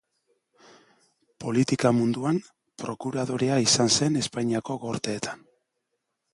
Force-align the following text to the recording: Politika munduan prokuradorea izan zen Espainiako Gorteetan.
Politika 1.45 1.91
munduan 1.97 2.41
prokuradorea 2.85 3.61
izan 3.67 3.95
zen 3.99 4.21
Espainiako 4.25 4.81
Gorteetan. 4.87 5.49